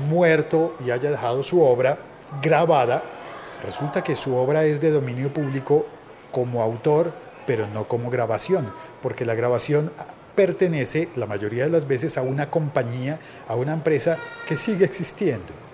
muerto 0.09 0.75
y 0.83 0.89
haya 0.89 1.11
dejado 1.11 1.43
su 1.43 1.61
obra 1.61 1.99
grabada, 2.41 3.03
resulta 3.63 4.03
que 4.03 4.15
su 4.15 4.35
obra 4.35 4.65
es 4.65 4.81
de 4.81 4.89
dominio 4.89 5.31
público 5.31 5.85
como 6.31 6.63
autor, 6.63 7.13
pero 7.45 7.67
no 7.67 7.87
como 7.87 8.09
grabación, 8.09 8.73
porque 9.03 9.23
la 9.23 9.35
grabación 9.35 9.91
pertenece 10.33 11.09
la 11.15 11.27
mayoría 11.27 11.65
de 11.65 11.69
las 11.69 11.87
veces 11.87 12.17
a 12.17 12.23
una 12.23 12.49
compañía, 12.49 13.19
a 13.47 13.53
una 13.55 13.73
empresa 13.73 14.17
que 14.47 14.55
sigue 14.55 14.85
existiendo. 14.85 15.66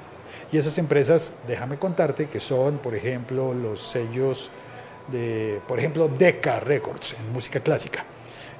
Y 0.51 0.57
esas 0.57 0.77
empresas, 0.77 1.33
déjame 1.47 1.77
contarte, 1.77 2.27
que 2.27 2.39
son, 2.39 2.77
por 2.77 2.95
ejemplo, 2.95 3.53
los 3.53 3.81
sellos 3.81 4.49
de, 5.11 5.59
por 5.67 5.79
ejemplo, 5.79 6.07
Decca 6.07 6.59
Records 6.59 7.15
en 7.19 7.33
música 7.33 7.59
clásica. 7.59 8.05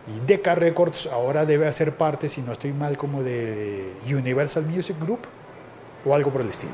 Y 0.08 0.25
Decca 0.25 0.56
Records 0.56 1.08
ahora 1.08 1.46
debe 1.46 1.68
hacer 1.68 1.96
parte, 1.96 2.30
si 2.30 2.42
no 2.42 2.51
estoy 2.51 2.74
mal, 2.74 2.98
como 2.98 3.24
de 3.24 3.94
Universal 4.06 4.65
Music 4.65 4.98
Group 5.00 5.20
o 6.06 6.13
algo 6.13 6.32
por 6.32 6.42
el 6.42 6.50
estilo. 6.50 6.74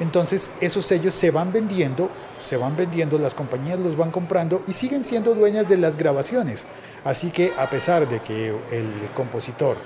Entonces, 0.00 0.50
esos 0.60 0.84
sellos 0.84 1.14
se 1.14 1.30
van 1.30 1.52
vendiendo, 1.52 2.10
se 2.38 2.56
van 2.56 2.76
vendiendo, 2.76 3.18
las 3.18 3.34
compañías 3.34 3.78
los 3.78 3.96
van 3.96 4.10
comprando 4.10 4.62
y 4.66 4.72
siguen 4.72 5.04
siendo 5.04 5.34
dueñas 5.34 5.68
de 5.68 5.78
las 5.78 5.96
grabaciones. 5.96 6.66
Así 7.04 7.30
que, 7.30 7.52
a 7.56 7.70
pesar 7.70 8.08
de 8.08 8.20
que 8.20 8.48
el 8.48 9.10
compositor 9.14 9.78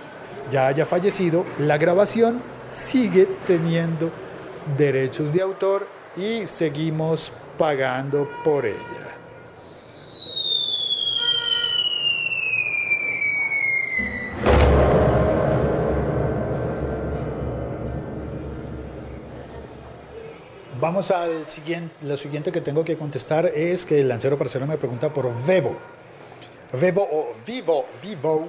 ya 0.50 0.66
haya 0.66 0.87
fallecido, 0.87 1.45
la 1.59 1.78
grabación 1.78 2.42
sigue 2.71 3.28
teniendo 3.47 4.11
derechos 4.77 5.33
de 5.33 5.43
autor 5.43 5.87
y 6.17 6.47
seguimos 6.47 7.33
pagando 7.59 8.29
por 8.43 8.67
ella. 8.67 9.11
Vamos 20.81 21.11
al 21.11 21.47
siguiente, 21.47 21.95
lo 22.00 22.17
siguiente 22.17 22.50
que 22.50 22.62
tengo 22.62 22.83
que 22.83 22.97
contestar 22.97 23.45
es 23.47 23.85
que 23.85 24.00
el 24.00 24.09
lancero 24.09 24.39
parcero 24.39 24.67
me 24.67 24.79
pregunta 24.79 25.12
por 25.12 25.31
Vevo. 25.45 25.77
Vevo 26.73 27.03
o 27.03 27.35
Vivo, 27.47 27.85
Vivo. 28.03 28.49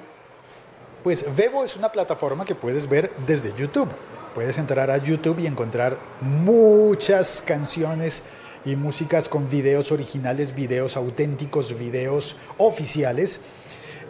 Pues 1.04 1.25
Vevo 1.36 1.66
es 1.66 1.75
una 1.75 1.92
plataforma 1.92 2.46
que 2.46 2.56
puedes 2.56 2.88
ver 2.88 3.12
desde 3.28 3.54
YouTube. 3.54 3.90
Puedes 4.34 4.58
entrar 4.58 4.90
a 4.90 4.98
YouTube 4.98 5.40
y 5.40 5.48
encontrar 5.48 5.98
muchas 6.22 7.44
canciones 7.46 8.24
y 8.64 8.78
músicas 8.78 9.28
con 9.28 9.50
videos 9.50 9.92
originales, 9.92 10.56
videos 10.56 10.96
auténticos, 10.96 11.78
videos 11.78 12.38
oficiales. 12.58 13.42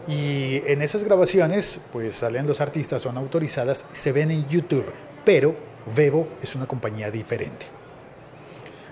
Y 0.08 0.62
en 0.68 0.84
esas 0.84 1.04
grabaciones, 1.04 1.82
pues 1.92 2.18
salen 2.18 2.46
los 2.46 2.62
artistas, 2.62 3.02
son 3.02 3.18
autorizadas, 3.18 3.86
se 3.94 4.12
ven 4.12 4.30
en 4.30 4.48
YouTube. 4.48 4.86
Pero 5.26 5.56
Vevo 5.96 6.28
es 6.44 6.54
una 6.54 6.68
compañía 6.68 7.10
diferente. 7.10 7.66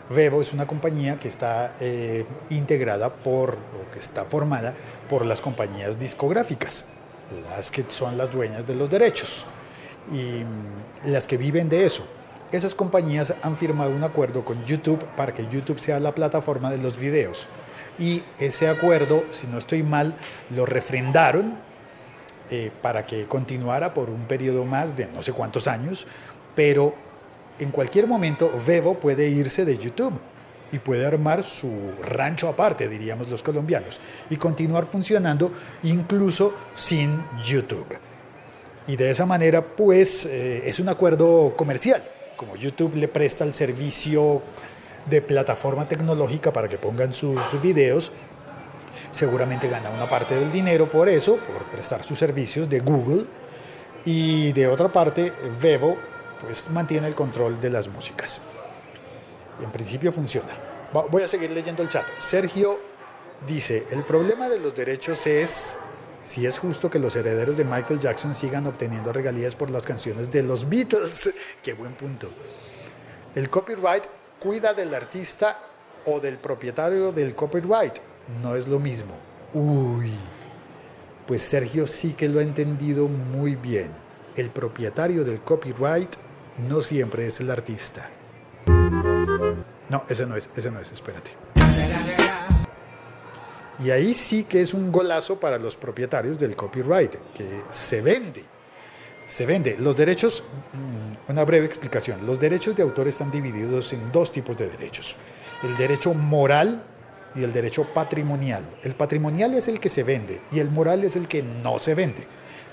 Vevo 0.10 0.42
es 0.42 0.52
una 0.54 0.66
compañía 0.66 1.20
que 1.20 1.28
está 1.28 1.76
eh, 1.80 2.26
integrada 2.50 3.14
por, 3.14 3.54
o 3.54 3.92
que 3.94 4.00
está 4.00 4.26
formada 4.26 4.74
por 5.08 5.24
las 5.24 5.40
compañías 5.42 6.00
discográficas, 6.00 6.86
las 7.48 7.70
que 7.70 7.86
son 7.88 8.18
las 8.18 8.32
dueñas 8.32 8.66
de 8.66 8.74
los 8.74 8.90
derechos 8.90 9.46
y 10.12 11.10
las 11.10 11.28
que 11.28 11.38
viven 11.38 11.70
de 11.70 11.86
eso. 11.86 12.06
Esas 12.51 12.74
compañías 12.74 13.34
han 13.44 13.58
firmado 13.58 13.92
un 13.92 14.04
acuerdo 14.04 14.44
con 14.44 14.66
YouTube 14.66 15.04
para 15.16 15.34
que 15.34 15.48
YouTube 15.48 15.80
sea 15.80 16.00
la 16.00 16.16
plataforma 16.16 16.72
de 16.72 16.80
los 16.80 16.98
videos. 16.98 17.48
Y 18.00 18.24
ese 18.39 18.68
acuerdo, 18.70 19.25
si 19.30 19.46
no 19.46 19.58
estoy 19.58 19.84
mal, 19.84 20.16
lo 20.50 20.66
refrendaron 20.66 21.54
eh, 22.50 22.72
para 22.82 23.06
que 23.06 23.25
continuara 23.25 23.94
por 23.94 24.10
un 24.10 24.22
periodo 24.22 24.66
más 24.66 24.96
de 24.96 25.08
no 25.13 25.22
sé 25.22 25.34
cuántos 25.34 25.68
años, 25.68 26.08
pero 26.56 26.96
en 27.60 27.70
cualquier 27.70 28.08
momento 28.08 28.51
Vevo 28.66 28.96
puede 28.96 29.30
irse 29.30 29.66
de 29.66 29.78
YouTube 29.78 30.13
y 30.72 30.80
puede 30.80 31.06
armar 31.06 31.44
su 31.44 31.92
rancho 32.01 32.48
aparte, 32.48 32.88
diríamos 32.88 33.30
los 33.30 33.44
colombianos, 33.44 34.00
y 34.30 34.38
continuar 34.38 34.86
funcionando 34.86 35.51
incluso 35.84 36.54
sin 36.74 37.22
YouTube. 37.44 37.86
Y 38.89 38.96
de 38.96 39.12
esa 39.12 39.27
manera, 39.27 39.63
pues, 39.63 40.25
eh, 40.25 40.63
es 40.65 40.79
un 40.79 40.89
acuerdo 40.89 41.53
comercial. 41.55 42.01
Como 42.36 42.55
YouTube 42.55 42.96
le 42.96 43.08
presta 43.08 43.43
el 43.43 43.53
servicio 43.53 44.41
de 45.05 45.22
plataforma 45.22 45.88
tecnológica 45.88 46.51
para 46.51 46.67
que 46.67 46.79
pongan 46.79 47.13
sus 47.13 47.39
videos, 47.62 48.12
seguramente 49.12 49.69
gana 49.69 49.91
una 49.91 50.10
parte 50.10 50.34
del 50.34 50.51
dinero 50.51 50.89
por 50.89 51.08
eso, 51.08 51.36
por 51.36 51.62
prestar 51.65 52.03
sus 52.03 52.17
servicios 52.17 52.67
de 52.67 52.79
Google. 52.79 53.25
Y 54.05 54.53
de 54.53 54.65
otra 54.67 54.88
parte, 54.88 55.34
Vevo, 55.62 55.96
pues, 56.41 56.67
mantiene 56.72 57.10
el 57.10 57.13
control 57.13 57.62
de 57.62 57.69
las 57.69 57.88
músicas. 57.88 58.41
En 59.63 59.69
principio 59.69 60.12
funciona. 60.12 60.50
Voy 61.12 61.22
a 61.22 61.27
seguir 61.27 61.51
leyendo 61.51 61.84
el 61.84 61.89
chat. 61.89 62.08
Sergio 62.17 62.79
dice, 63.46 63.86
el 63.91 64.03
problema 64.03 64.50
de 64.50 64.58
los 64.58 64.74
derechos 64.74 65.27
es 65.27 65.77
si 66.24 66.46
es 66.46 66.60
justo 66.60 66.90
que 66.90 67.00
los 67.00 67.16
herederos 67.16 67.58
de 67.58 67.64
Michael 67.64 68.00
Jackson 68.00 68.36
sigan 68.36 68.68
obteniendo 68.68 69.14
regalías 69.14 69.56
por 69.56 69.70
las 69.70 69.86
canciones 69.86 70.32
de 70.32 70.44
los 70.44 70.68
Beatles. 70.68 71.34
Qué 71.64 71.74
buen 71.74 71.94
punto. 71.94 72.30
El 73.36 73.50
copyright 73.50 74.04
cuida 74.40 74.74
del 74.74 74.94
artista 74.94 75.60
o 76.06 76.20
del 76.20 76.38
propietario 76.38 77.12
del 77.12 77.36
copyright. 77.36 78.00
no 78.42 78.56
es 78.56 78.68
lo 78.68 78.80
mismo. 78.80 79.14
Uy, 79.54 80.12
pues 81.28 81.42
Sergio 81.42 81.88
sí 81.88 82.14
que 82.14 82.30
lo 82.30 82.40
ha 82.40 82.44
entendido 82.44 83.08
muy 83.08 83.56
bien. 83.56 83.92
El 84.36 84.50
propietario 84.50 85.24
del 85.24 85.42
copyright 85.42 86.14
no 86.68 86.82
siempre 86.82 87.28
es 87.28 87.40
el 87.40 87.50
artista. 87.50 88.10
No, 89.90 90.04
ese 90.08 90.26
no 90.26 90.36
es, 90.36 90.50
ese 90.56 90.70
no 90.70 90.80
es, 90.80 90.92
espérate. 90.92 91.59
Y 93.84 93.92
ahí 93.92 94.14
sí 94.14 94.44
que 94.44 94.62
es 94.62 94.74
un 94.74 94.92
golazo 94.92 95.40
para 95.40 95.58
los 95.58 95.78
propietarios 95.78 96.38
del 96.38 96.56
copyright, 96.56 97.16
que 97.34 97.64
se 97.72 98.02
vende. 98.02 98.44
Se 99.26 99.46
vende. 99.46 99.78
Los 99.80 99.96
derechos, 99.96 100.44
mm, 100.74 101.32
una 101.32 101.46
breve 101.46 101.66
explicación, 101.66 102.26
los 102.26 102.40
derechos 102.40 102.76
de 102.76 102.84
autor 102.84 103.08
están 103.08 103.32
divididos 103.32 103.94
en 103.94 104.12
dos 104.12 104.32
tipos 104.32 104.58
de 104.58 104.70
derechos. 104.70 105.16
El 105.64 105.78
derecho 105.78 106.14
moral 106.14 106.84
y 107.36 107.44
el 107.44 107.52
derecho 107.52 107.86
patrimonial. 107.94 108.66
El 108.84 108.96
patrimonial 108.96 109.54
es 109.54 109.68
el 109.68 109.80
que 109.80 109.90
se 109.90 110.04
vende 110.04 110.42
y 110.52 110.60
el 110.60 110.70
moral 110.70 111.04
es 111.04 111.16
el 111.16 111.28
que 111.28 111.44
no 111.44 111.80
se 111.80 111.96
vende. 111.96 112.28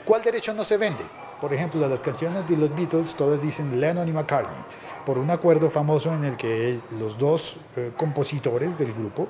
¿Cuál 0.04 0.22
derecho 0.22 0.54
no 0.54 0.64
se 0.64 0.76
vende? 0.76 1.04
Por 1.40 1.52
ejemplo, 1.52 1.86
las 1.86 2.00
canciones 2.00 2.48
de 2.48 2.56
los 2.56 2.74
Beatles 2.74 3.14
todas 3.14 3.42
dicen 3.42 3.78
Lennon 3.78 4.08
y 4.08 4.12
McCartney, 4.12 4.56
por 5.04 5.18
un 5.18 5.30
acuerdo 5.30 5.68
famoso 5.68 6.14
en 6.14 6.24
el 6.24 6.36
que 6.36 6.80
los 6.98 7.18
dos 7.18 7.58
eh, 7.76 7.92
compositores 7.96 8.78
del 8.78 8.94
grupo, 8.94 9.28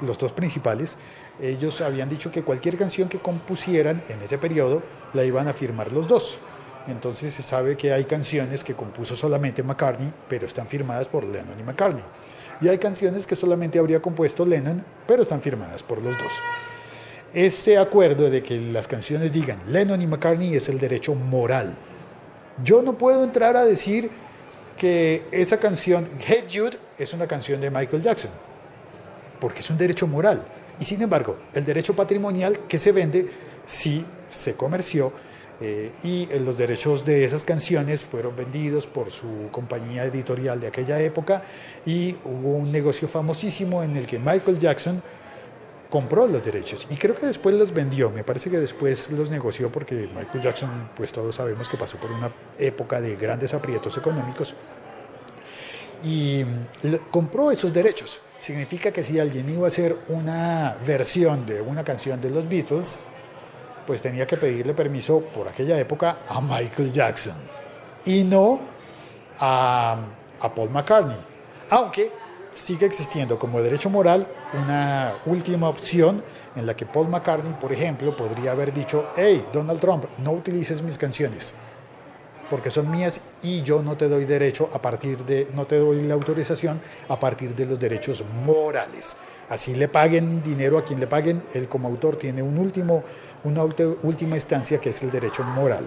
los 0.00 0.18
dos 0.18 0.32
principales, 0.32 0.96
ellos 1.40 1.80
habían 1.80 2.08
dicho 2.08 2.30
que 2.30 2.42
cualquier 2.42 2.76
canción 2.76 3.08
que 3.08 3.18
compusieran 3.18 4.02
en 4.08 4.20
ese 4.22 4.38
periodo 4.38 4.82
la 5.12 5.24
iban 5.24 5.48
a 5.48 5.52
firmar 5.52 5.92
los 5.92 6.08
dos. 6.08 6.38
Entonces 6.86 7.32
se 7.32 7.42
sabe 7.42 7.76
que 7.76 7.92
hay 7.92 8.04
canciones 8.04 8.62
que 8.62 8.74
compuso 8.74 9.16
solamente 9.16 9.62
McCartney, 9.62 10.12
pero 10.28 10.46
están 10.46 10.66
firmadas 10.66 11.08
por 11.08 11.24
Lennon 11.24 11.58
y 11.58 11.62
McCartney. 11.62 12.04
Y 12.60 12.68
hay 12.68 12.78
canciones 12.78 13.26
que 13.26 13.36
solamente 13.36 13.78
habría 13.78 14.00
compuesto 14.00 14.44
Lennon, 14.44 14.84
pero 15.06 15.22
están 15.22 15.40
firmadas 15.40 15.82
por 15.82 16.00
los 16.00 16.16
dos. 16.18 16.32
Ese 17.32 17.78
acuerdo 17.78 18.30
de 18.30 18.42
que 18.42 18.56
las 18.60 18.86
canciones 18.86 19.32
digan 19.32 19.60
Lennon 19.68 20.00
y 20.00 20.06
McCartney 20.06 20.54
es 20.54 20.68
el 20.68 20.78
derecho 20.78 21.14
moral. 21.14 21.74
Yo 22.62 22.82
no 22.82 22.96
puedo 22.96 23.24
entrar 23.24 23.56
a 23.56 23.64
decir 23.64 24.10
que 24.76 25.26
esa 25.32 25.58
canción, 25.58 26.08
Hey 26.20 26.44
Jude, 26.52 26.78
es 26.98 27.12
una 27.12 27.26
canción 27.26 27.60
de 27.60 27.70
Michael 27.70 28.02
Jackson, 28.02 28.30
porque 29.44 29.60
es 29.60 29.68
un 29.68 29.76
derecho 29.76 30.06
moral. 30.06 30.42
Y 30.80 30.86
sin 30.86 31.02
embargo, 31.02 31.36
el 31.52 31.66
derecho 31.66 31.94
patrimonial 31.94 32.60
que 32.66 32.78
se 32.78 32.92
vende 32.92 33.28
sí 33.66 34.02
se 34.30 34.54
comerció 34.54 35.12
eh, 35.60 35.92
y 36.02 36.24
los 36.38 36.56
derechos 36.56 37.04
de 37.04 37.26
esas 37.26 37.44
canciones 37.44 38.02
fueron 38.02 38.34
vendidos 38.34 38.86
por 38.86 39.10
su 39.10 39.50
compañía 39.50 40.06
editorial 40.06 40.58
de 40.60 40.68
aquella 40.68 40.98
época 40.98 41.42
y 41.84 42.16
hubo 42.24 42.56
un 42.56 42.72
negocio 42.72 43.06
famosísimo 43.06 43.82
en 43.82 43.98
el 43.98 44.06
que 44.06 44.18
Michael 44.18 44.58
Jackson 44.58 45.02
compró 45.90 46.26
los 46.26 46.42
derechos 46.42 46.86
y 46.88 46.96
creo 46.96 47.14
que 47.14 47.26
después 47.26 47.54
los 47.54 47.70
vendió, 47.70 48.08
me 48.08 48.24
parece 48.24 48.48
que 48.48 48.58
después 48.58 49.10
los 49.10 49.28
negoció 49.28 49.70
porque 49.70 50.08
Michael 50.16 50.42
Jackson 50.42 50.88
pues 50.96 51.12
todos 51.12 51.34
sabemos 51.36 51.68
que 51.68 51.76
pasó 51.76 51.98
por 51.98 52.10
una 52.10 52.32
época 52.58 52.98
de 52.98 53.14
grandes 53.14 53.52
aprietos 53.52 53.94
económicos 53.98 54.54
y 56.02 56.44
compró 57.10 57.50
esos 57.50 57.74
derechos. 57.74 58.22
Significa 58.44 58.92
que 58.92 59.02
si 59.02 59.18
alguien 59.18 59.48
iba 59.48 59.64
a 59.64 59.68
hacer 59.68 59.96
una 60.06 60.76
versión 60.86 61.46
de 61.46 61.62
una 61.62 61.82
canción 61.82 62.20
de 62.20 62.28
los 62.28 62.46
Beatles, 62.46 62.98
pues 63.86 64.02
tenía 64.02 64.26
que 64.26 64.36
pedirle 64.36 64.74
permiso 64.74 65.20
por 65.20 65.48
aquella 65.48 65.78
época 65.78 66.18
a 66.28 66.42
Michael 66.42 66.92
Jackson 66.92 67.36
y 68.04 68.22
no 68.22 68.60
a, 69.40 69.96
a 70.38 70.54
Paul 70.54 70.68
McCartney. 70.68 71.16
Aunque 71.70 72.12
sigue 72.52 72.84
existiendo 72.84 73.38
como 73.38 73.62
derecho 73.62 73.88
moral 73.88 74.28
una 74.52 75.14
última 75.24 75.70
opción 75.70 76.22
en 76.54 76.66
la 76.66 76.76
que 76.76 76.84
Paul 76.84 77.08
McCartney, 77.08 77.54
por 77.54 77.72
ejemplo, 77.72 78.14
podría 78.14 78.50
haber 78.50 78.74
dicho, 78.74 79.06
hey, 79.16 79.42
Donald 79.54 79.80
Trump, 79.80 80.04
no 80.18 80.32
utilices 80.32 80.82
mis 80.82 80.98
canciones, 80.98 81.54
porque 82.54 82.70
son 82.70 82.88
mías 82.88 83.20
y 83.42 83.62
yo 83.62 83.82
no 83.82 83.96
te 83.96 84.08
doy 84.08 84.26
derecho 84.26 84.70
a 84.72 84.80
partir 84.80 85.24
de, 85.24 85.48
no 85.54 85.66
te 85.66 85.76
doy 85.76 86.04
la 86.04 86.14
autorización 86.14 86.80
a 87.08 87.18
partir 87.18 87.52
de 87.52 87.66
los 87.66 87.80
derechos 87.80 88.22
morales. 88.46 89.16
Así 89.48 89.74
le 89.74 89.88
paguen 89.88 90.40
dinero 90.40 90.78
a 90.78 90.84
quien 90.84 91.00
le 91.00 91.08
paguen, 91.08 91.42
él 91.52 91.68
como 91.68 91.88
autor 91.88 92.14
tiene 92.14 92.44
un 92.44 92.56
último, 92.56 93.02
una 93.42 93.64
última 93.64 94.36
instancia 94.36 94.78
que 94.78 94.90
es 94.90 95.02
el 95.02 95.10
derecho 95.10 95.42
moral. 95.42 95.82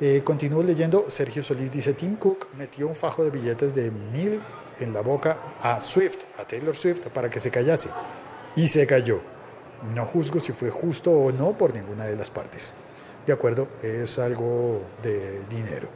Eh, 0.00 0.22
continúo 0.24 0.62
leyendo, 0.62 1.10
Sergio 1.10 1.42
Solís 1.42 1.70
dice, 1.70 1.92
Tim 1.92 2.16
Cook 2.16 2.46
metió 2.56 2.88
un 2.88 2.96
fajo 2.96 3.22
de 3.22 3.28
billetes 3.28 3.74
de 3.74 3.90
mil 3.90 4.40
en 4.78 4.94
la 4.94 5.02
boca 5.02 5.56
a 5.60 5.78
Swift, 5.82 6.20
a 6.38 6.46
Taylor 6.46 6.74
Swift, 6.74 7.08
para 7.08 7.28
que 7.28 7.38
se 7.38 7.50
callase. 7.50 7.90
Y 8.56 8.66
se 8.66 8.86
cayó. 8.86 9.20
No 9.94 10.06
juzgo 10.06 10.40
si 10.40 10.52
fue 10.54 10.70
justo 10.70 11.12
o 11.12 11.30
no 11.30 11.52
por 11.52 11.74
ninguna 11.74 12.06
de 12.06 12.16
las 12.16 12.30
partes. 12.30 12.72
De 13.26 13.32
acuerdo, 13.32 13.68
es 13.82 14.18
algo 14.18 14.82
de 15.02 15.42
dinero. 15.48 15.88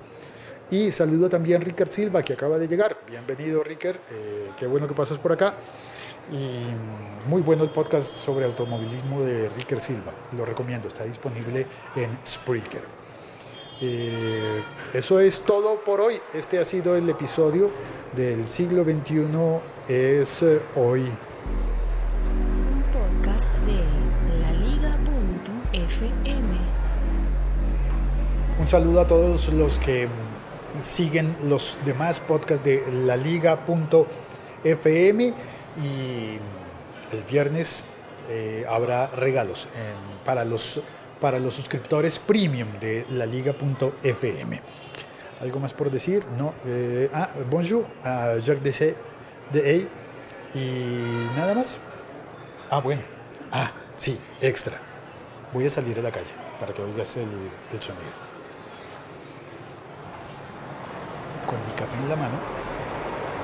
Y 0.70 0.90
saludo 0.90 1.28
también 1.28 1.60
a 1.60 1.64
Ricker 1.64 1.88
Silva, 1.88 2.22
que 2.22 2.32
acaba 2.32 2.58
de 2.58 2.66
llegar. 2.66 2.98
Bienvenido, 3.06 3.62
Ricker. 3.62 4.00
Eh, 4.10 4.50
qué 4.56 4.66
bueno 4.66 4.88
que 4.88 4.94
pasas 4.94 5.18
por 5.18 5.32
acá. 5.32 5.54
Y 6.32 7.28
muy 7.28 7.42
bueno 7.42 7.64
el 7.64 7.70
podcast 7.70 8.06
sobre 8.06 8.44
automovilismo 8.44 9.22
de 9.22 9.48
Ricker 9.50 9.80
Silva. 9.80 10.12
Lo 10.32 10.44
recomiendo, 10.44 10.88
está 10.88 11.04
disponible 11.04 11.66
en 11.96 12.18
Spreaker. 12.26 12.82
Eh, 13.80 14.62
eso 14.92 15.20
es 15.20 15.42
todo 15.42 15.76
por 15.84 16.00
hoy. 16.00 16.20
Este 16.32 16.58
ha 16.58 16.64
sido 16.64 16.96
el 16.96 17.08
episodio 17.08 17.70
del 18.14 18.48
siglo 18.48 18.84
XXI. 18.84 19.26
Es 19.88 20.42
eh, 20.42 20.60
hoy. 20.76 21.04
Un 28.64 28.68
saludo 28.68 29.02
a 29.02 29.06
todos 29.06 29.50
los 29.50 29.78
que 29.78 30.08
siguen 30.80 31.36
los 31.42 31.76
demás 31.84 32.18
podcasts 32.18 32.64
de 32.64 32.82
laliga.fm 33.04 34.04
y 35.26 36.38
el 37.14 37.22
viernes 37.30 37.84
eh, 38.30 38.64
habrá 38.66 39.08
regalos 39.08 39.68
para, 40.24 40.46
los, 40.46 40.80
para 41.20 41.38
los 41.38 41.52
suscriptores 41.52 42.18
premium 42.18 42.80
de 42.80 43.04
la 43.10 43.26
liga.fm. 43.26 44.62
¿Algo 45.42 45.60
más 45.60 45.74
por 45.74 45.90
decir? 45.90 46.24
No. 46.38 46.54
Eh, 46.64 47.10
ah, 47.12 47.28
bonjour 47.50 47.84
a 48.02 48.38
Jacques 48.38 48.78
de 48.78 48.96
de 49.52 49.86
y 50.54 51.36
nada 51.36 51.52
más. 51.54 51.78
Ah, 52.70 52.80
bueno. 52.80 53.02
Ah, 53.52 53.72
sí, 53.98 54.18
extra. 54.40 54.78
Voy 55.52 55.66
a 55.66 55.70
salir 55.70 55.98
a 55.98 56.02
la 56.02 56.10
calle 56.10 56.32
para 56.58 56.72
que 56.72 56.80
oigas 56.80 57.14
el, 57.18 57.28
el 57.70 57.82
sonido. 57.82 58.33
Café 61.76 61.96
en 62.02 62.08
la 62.08 62.16
mano, 62.16 62.36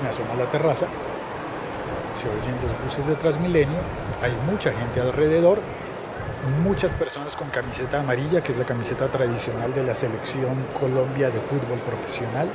me 0.03 0.09
asomo 0.09 0.33
a 0.33 0.37
la 0.37 0.51
terraza 0.51 0.87
se 2.21 2.29
oyen 2.29 2.55
los 2.63 2.85
buses 2.85 3.07
de 3.07 3.15
Transmilenio, 3.15 3.79
hay 4.21 4.33
mucha 4.51 4.73
gente 4.73 5.01
alrededor, 5.01 5.61
muchas 6.63 6.93
personas 6.93 7.37
con 7.37 7.49
camiseta 7.49 8.01
amarilla, 8.01 8.43
que 8.43 8.53
es 8.53 8.59
la 8.59 8.65
camiseta 8.65 9.09
tradicional 9.09 9.73
de 9.73 9.85
la 9.85 9.95
selección 9.95 10.67
Colombia 10.79 11.31
de 11.31 11.41
fútbol 11.41 11.79
profesional, 11.87 12.51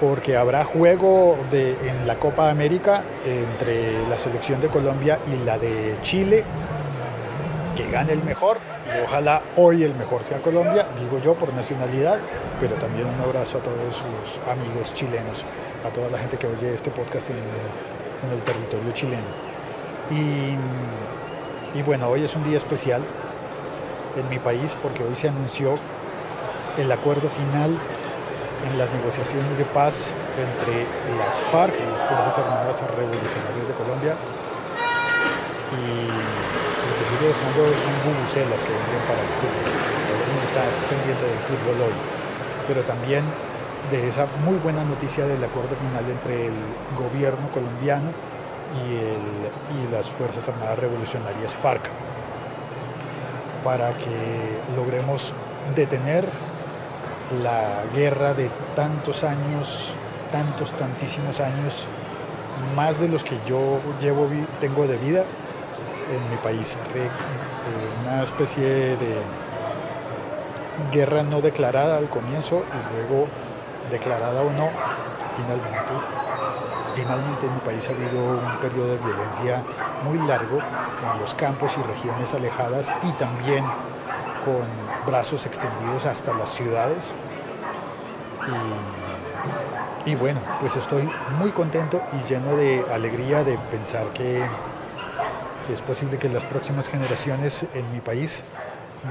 porque 0.00 0.36
habrá 0.36 0.64
juego 0.64 1.36
en 1.52 2.06
la 2.06 2.16
Copa 2.16 2.50
América 2.50 3.02
entre 3.24 4.08
la 4.08 4.18
selección 4.18 4.60
de 4.60 4.68
Colombia 4.68 5.18
y 5.30 5.44
la 5.44 5.58
de 5.58 5.98
Chile, 6.02 6.44
que 7.76 7.90
gane 7.90 8.12
el 8.12 8.24
mejor, 8.24 8.58
ojalá 9.04 9.42
hoy 9.56 9.84
el 9.84 9.94
mejor 9.94 10.22
sea 10.22 10.40
Colombia, 10.40 10.86
digo 10.98 11.18
yo 11.20 11.34
por 11.34 11.52
nacionalidad, 11.54 12.18
pero 12.60 12.74
también 12.76 13.06
un 13.06 13.20
abrazo 13.20 13.58
a 13.58 13.62
todos 13.62 13.78
los 13.78 14.40
amigos 14.48 14.92
chilenos 14.94 15.44
a 15.84 15.90
toda 15.90 16.10
la 16.10 16.18
gente 16.18 16.36
que 16.36 16.46
oye 16.46 16.74
este 16.74 16.90
podcast 16.90 17.30
en, 17.30 17.36
el 18.30 18.42
territorio 18.42 18.92
chileno. 18.92 19.24
Y, 20.10 21.78
y, 21.78 21.82
bueno, 21.82 22.08
hoy 22.08 22.24
es 22.24 22.36
un 22.36 22.44
día 22.44 22.58
especial 22.58 23.02
en 24.16 24.28
mi 24.28 24.38
país 24.38 24.76
porque 24.82 25.02
hoy 25.02 25.16
se 25.16 25.28
anunció 25.28 25.74
el 26.76 26.92
acuerdo 26.92 27.28
final 27.30 27.70
en 28.70 28.78
las 28.78 28.92
negociaciones 28.92 29.56
de 29.56 29.64
paz 29.64 30.12
entre 30.36 30.84
las 31.16 31.40
FARC, 31.50 31.74
las 31.92 32.02
Fuerzas 32.02 32.38
Armadas 32.38 32.82
Revolucionarias 32.96 33.68
de 33.68 33.74
Colombia, 33.74 34.14
y 35.72 36.39
sigue 37.30 37.38
dejando 37.38 37.76
son 37.78 37.94
bubucelas 38.04 38.62
que 38.64 38.72
vienen 38.72 39.02
para 39.06 39.20
el 39.20 39.32
fútbol. 39.38 39.70
Mundo 40.30 40.46
está 40.46 40.62
pendiente 40.88 41.24
del 41.26 41.38
fútbol 41.38 41.88
hoy, 41.88 41.94
pero 42.66 42.82
también 42.82 43.24
de 43.90 44.08
esa 44.08 44.26
muy 44.44 44.56
buena 44.58 44.84
noticia 44.84 45.26
del 45.26 45.42
acuerdo 45.42 45.76
final 45.76 46.04
entre 46.10 46.46
el 46.46 46.54
gobierno 46.96 47.50
colombiano 47.52 48.12
y, 48.86 48.94
el, 48.94 49.86
y 49.88 49.92
las 49.92 50.08
Fuerzas 50.08 50.48
Armadas 50.48 50.78
Revolucionarias 50.78 51.54
FARC 51.54 51.90
para 53.64 53.92
que 53.98 54.58
logremos 54.76 55.34
detener 55.74 56.28
la 57.42 57.84
guerra 57.94 58.34
de 58.34 58.50
tantos 58.74 59.24
años, 59.24 59.94
tantos, 60.32 60.72
tantísimos 60.72 61.40
años 61.40 61.86
más 62.76 62.98
de 62.98 63.08
los 63.08 63.24
que 63.24 63.36
yo 63.46 63.80
llevo 64.00 64.28
tengo 64.60 64.86
de 64.86 64.96
vida 64.98 65.24
en 66.10 66.30
mi 66.30 66.36
país. 66.36 66.78
Re- 66.92 67.04
eh, 67.04 67.10
una 68.04 68.22
especie 68.22 68.96
de 68.96 69.20
guerra 70.92 71.22
no 71.22 71.40
declarada 71.40 71.98
al 71.98 72.08
comienzo 72.08 72.64
y 72.64 72.94
luego 72.94 73.26
declarada 73.90 74.40
o 74.42 74.50
no, 74.50 74.68
finalmente. 75.36 75.92
Finalmente 76.94 77.46
en 77.46 77.54
mi 77.54 77.60
país 77.60 77.88
ha 77.88 77.92
habido 77.92 78.20
un 78.20 78.58
periodo 78.60 78.88
de 78.88 78.98
violencia 78.98 79.62
muy 80.04 80.18
largo 80.26 80.58
en 80.58 81.20
los 81.20 81.34
campos 81.34 81.76
y 81.78 81.82
regiones 81.82 82.34
alejadas 82.34 82.92
y 83.02 83.12
también 83.12 83.64
con 84.44 84.64
brazos 85.06 85.46
extendidos 85.46 86.06
hasta 86.06 86.34
las 86.34 86.48
ciudades. 86.50 87.14
Y 90.04 90.14
bueno, 90.14 90.40
pues 90.60 90.76
estoy 90.76 91.08
muy 91.38 91.50
contento 91.50 92.00
y 92.18 92.26
lleno 92.26 92.56
de 92.56 92.84
alegría 92.92 93.44
de 93.44 93.56
pensar 93.70 94.06
que, 94.08 94.42
que 95.70 95.74
es 95.74 95.82
posible 95.82 96.18
que 96.18 96.28
las 96.28 96.44
próximas 96.44 96.88
generaciones 96.88 97.64
en 97.74 97.92
mi 97.92 98.00
país 98.00 98.42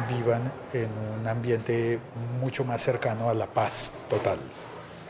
vivan 0.09 0.51
en 0.73 0.89
un 1.17 1.25
ambiente 1.25 1.99
mucho 2.41 2.65
más 2.65 2.81
cercano 2.81 3.29
a 3.29 3.33
la 3.33 3.47
paz 3.47 3.93
total. 4.09 4.39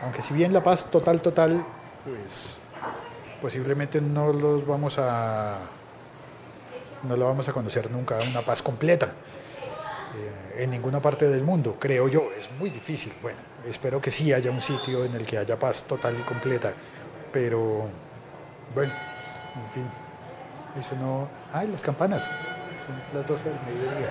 Aunque 0.03 0.21
si 0.21 0.35
bien 0.35 0.53
la 0.53 0.61
paz 0.61 0.91
total, 0.91 1.23
total, 1.23 1.65
pues 2.05 2.59
posiblemente 3.41 3.99
no 3.99 4.31
los 4.31 4.67
vamos 4.67 4.99
a 4.99 5.57
no 7.01 7.17
la 7.17 7.25
vamos 7.25 7.49
a 7.49 7.51
conocer 7.51 7.89
nunca, 7.89 8.19
una 8.29 8.41
paz 8.41 8.61
completa 8.61 9.07
eh, 9.07 10.63
en 10.63 10.69
ninguna 10.69 10.99
parte 10.99 11.27
del 11.27 11.41
mundo, 11.41 11.77
creo 11.79 12.07
yo, 12.09 12.29
es 12.37 12.51
muy 12.59 12.69
difícil. 12.69 13.11
Bueno, 13.23 13.39
espero 13.67 13.99
que 13.99 14.11
sí 14.11 14.31
haya 14.33 14.51
un 14.51 14.61
sitio 14.61 15.03
en 15.03 15.15
el 15.15 15.25
que 15.25 15.39
haya 15.39 15.57
paz 15.57 15.83
total 15.85 16.15
y 16.19 16.21
completa, 16.21 16.73
pero 17.33 17.87
bueno, 18.75 18.93
en 19.55 19.71
fin, 19.71 19.89
eso 20.77 20.95
no... 20.99 21.27
¡Ay, 21.51 21.67
las 21.67 21.81
campanas! 21.81 22.23
Son 22.23 22.95
las 23.13 23.25
12 23.25 23.49
del 23.49 23.59
mediodía. 23.65 24.09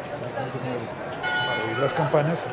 Para 1.47 1.64
oír 1.64 1.79
las 1.79 1.92
campanas 1.92 2.47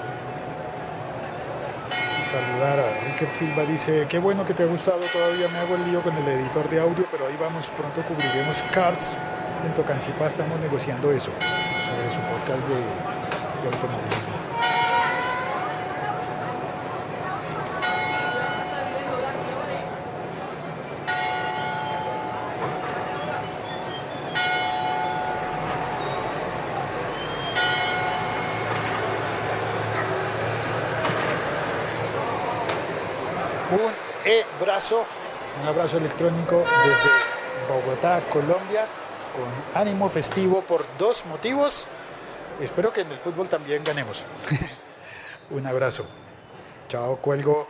y 2.19 2.25
saludar 2.25 2.79
a 2.79 2.99
Ricker 3.01 3.29
Silva, 3.29 3.63
dice, 3.63 4.05
qué 4.07 4.19
bueno 4.19 4.45
que 4.45 4.53
te 4.53 4.63
ha 4.63 4.65
gustado, 4.65 4.99
todavía 5.11 5.47
me 5.47 5.59
hago 5.59 5.75
el 5.75 5.85
lío 5.85 6.01
con 6.01 6.15
el 6.15 6.27
editor 6.27 6.69
de 6.69 6.79
audio, 6.79 7.05
pero 7.11 7.27
ahí 7.27 7.37
vamos, 7.39 7.69
pronto 7.69 8.01
cubriremos 8.03 8.61
cards. 8.71 9.17
En 9.65 9.73
Tocancipá 9.73 10.27
estamos 10.27 10.59
negociando 10.59 11.11
eso, 11.11 11.31
sobre 11.85 12.11
su 12.11 12.19
podcast 12.21 12.67
de 12.67 12.75
automovilismo. 13.65 14.35
un 33.75 33.91
e-brazo, 34.75 35.05
un 35.61 35.67
abrazo 35.69 35.95
electrónico 35.95 36.57
desde 36.57 37.09
Bogotá, 37.69 38.21
Colombia, 38.29 38.85
con 39.33 39.81
ánimo 39.81 40.09
festivo 40.09 40.63
por 40.63 40.83
dos 40.97 41.25
motivos. 41.27 41.87
Espero 42.59 42.91
que 42.91 43.01
en 43.01 43.11
el 43.11 43.17
fútbol 43.17 43.47
también 43.47 43.85
ganemos. 43.85 44.25
un 45.49 45.65
abrazo. 45.65 46.05
Chao, 46.89 47.15
cuelgo. 47.21 47.69